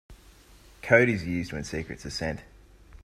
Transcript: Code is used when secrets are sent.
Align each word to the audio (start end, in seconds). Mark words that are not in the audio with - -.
Code 0.81 1.09
is 1.09 1.25
used 1.27 1.53
when 1.53 1.63
secrets 1.63 2.07
are 2.07 2.09
sent. 2.09 2.39